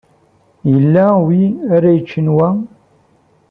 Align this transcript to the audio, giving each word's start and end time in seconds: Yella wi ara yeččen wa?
Yella 0.71 1.05
wi 1.25 1.41
ara 1.75 1.89
yeččen 1.95 2.27
wa? 2.35 2.49